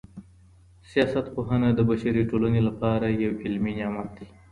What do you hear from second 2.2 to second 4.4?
ټولنې لپاره يو علمي نعمت دی.